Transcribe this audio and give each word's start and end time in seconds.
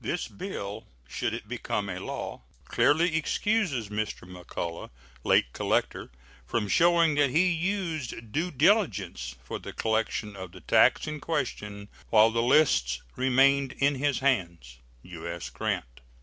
This 0.03 0.27
bill, 0.27 0.87
should 1.07 1.31
it 1.31 1.47
become 1.47 1.87
a 1.87 1.99
law, 1.99 2.41
clearly 2.65 3.15
excuses 3.15 3.89
Mr. 3.89 4.23
McCullah, 4.27 4.89
late 5.23 5.53
collector, 5.53 6.09
from 6.47 6.67
showing 6.67 7.13
that 7.13 7.29
he 7.29 7.51
used 7.51 8.31
due 8.31 8.49
diligence 8.49 9.35
for 9.43 9.59
the 9.59 9.73
collection 9.73 10.35
of 10.35 10.53
the 10.53 10.61
tax 10.61 11.05
in 11.05 11.19
question 11.19 11.87
while 12.09 12.31
the 12.31 12.41
lists 12.41 13.03
remained 13.15 13.73
in 13.73 13.93
his 13.93 14.21
hands. 14.21 14.79
U.S. 15.03 15.51
GRANT. 15.51 16.01